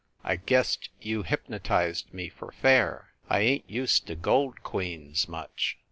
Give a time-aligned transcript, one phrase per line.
[0.23, 3.09] I guessed you hypnotized me for fair.
[3.29, 5.77] I ain t used to gold queens, much.